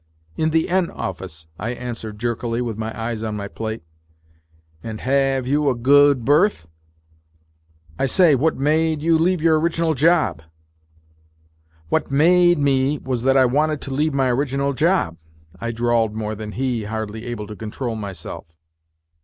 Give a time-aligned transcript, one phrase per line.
[0.35, 3.83] "In the N office," I answered jerkily, with my eyes on my plate.
[4.81, 6.67] "And ha ave you a go od berth?
[7.99, 10.41] I say, what ma a de you leave your original job?""
[11.89, 15.17] What ma a de me was that I wanted to leave my original job,"
[15.59, 18.57] I drawled more than he, hardly able to control myself.